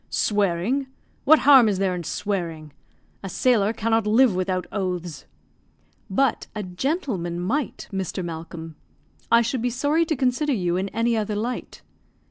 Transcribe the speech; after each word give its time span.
"Swearing! 0.09 0.87
What 1.25 1.37
harm 1.45 1.69
is 1.69 1.77
there 1.77 1.93
in 1.93 2.03
swearing? 2.03 2.73
A 3.21 3.29
sailor 3.29 3.71
cannot 3.71 4.07
live 4.07 4.33
without 4.35 4.65
oaths." 4.71 5.25
"But 6.09 6.47
a 6.55 6.63
gentleman 6.63 7.39
might, 7.39 7.87
Mr. 7.91 8.25
Malcolm. 8.25 8.77
I 9.31 9.43
should 9.43 9.61
be 9.61 9.69
sorry 9.69 10.05
to 10.05 10.15
consider 10.15 10.53
you 10.53 10.75
in 10.75 10.89
any 10.89 11.15
other 11.15 11.35
light." 11.35 11.83